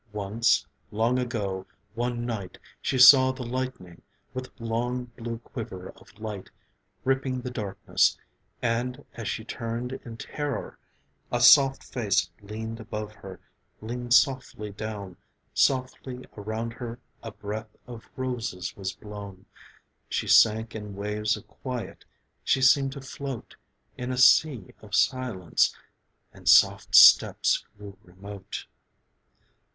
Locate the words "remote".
28.03-28.65